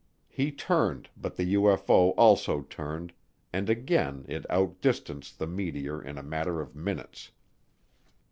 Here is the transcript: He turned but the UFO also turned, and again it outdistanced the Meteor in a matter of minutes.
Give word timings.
He 0.29 0.51
turned 0.51 1.11
but 1.15 1.35
the 1.35 1.53
UFO 1.53 2.15
also 2.17 2.63
turned, 2.63 3.13
and 3.53 3.69
again 3.69 4.25
it 4.27 4.47
outdistanced 4.49 5.37
the 5.37 5.45
Meteor 5.45 6.01
in 6.01 6.17
a 6.17 6.23
matter 6.23 6.59
of 6.59 6.75
minutes. 6.75 7.29